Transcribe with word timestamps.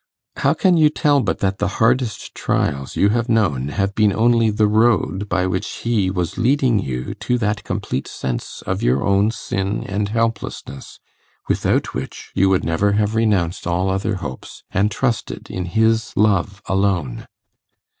How 0.37 0.55
can 0.55 0.77
you 0.77 0.89
tell 0.89 1.21
but 1.21 1.37
that 1.41 1.59
the 1.59 1.67
hardest 1.77 2.33
trials 2.33 2.95
you 2.95 3.09
have 3.09 3.29
known 3.29 3.67
have 3.67 3.93
been 3.93 4.11
only 4.11 4.49
the 4.49 4.65
road 4.65 5.29
by 5.29 5.45
which 5.45 5.67
He 5.85 6.09
was 6.09 6.39
leading 6.39 6.79
you 6.79 7.13
to 7.13 7.37
that 7.37 7.63
complete 7.63 8.07
sense 8.07 8.63
of 8.65 8.81
your 8.81 9.03
own 9.03 9.29
sin 9.29 9.83
and 9.83 10.09
helplessness, 10.09 10.99
without 11.47 11.93
which 11.93 12.31
you 12.33 12.49
would 12.49 12.63
never 12.63 12.93
have 12.93 13.13
renounced 13.13 13.67
all 13.67 13.91
other 13.91 14.15
hopes, 14.15 14.63
and 14.71 14.89
trusted 14.89 15.51
in 15.51 15.65
His 15.65 16.13
love 16.15 16.63
alone? 16.65 17.27